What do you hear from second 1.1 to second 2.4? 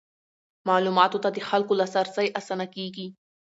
ته د خلکو لاسرسی